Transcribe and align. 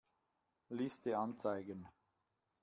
Liste 0.71 1.15
anzeigen. 1.15 1.87